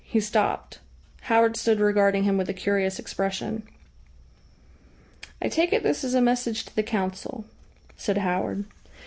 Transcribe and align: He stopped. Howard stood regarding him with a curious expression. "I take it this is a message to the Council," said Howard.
He 0.03 0.19
stopped. 0.19 0.79
Howard 1.29 1.55
stood 1.55 1.79
regarding 1.79 2.23
him 2.23 2.35
with 2.35 2.49
a 2.49 2.55
curious 2.55 2.97
expression. 2.97 3.61
"I 5.39 5.47
take 5.47 5.71
it 5.71 5.83
this 5.83 6.03
is 6.03 6.15
a 6.15 6.21
message 6.21 6.65
to 6.65 6.75
the 6.75 6.81
Council," 6.81 7.45
said 7.97 8.17
Howard. 8.17 8.65